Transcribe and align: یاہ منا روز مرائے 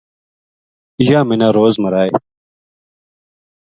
یاہ 1.07 1.25
منا 1.27 1.47
روز 1.57 1.73
مرائے 1.83 2.11